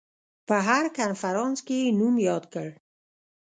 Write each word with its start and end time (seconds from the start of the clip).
په 0.47 0.55
هر 0.67 0.83
کنفرانس 0.97 1.57
کې 1.67 1.75
یې 1.83 1.89
نوم 1.99 2.15
یاد 2.27 2.43
کړ. 2.53 2.69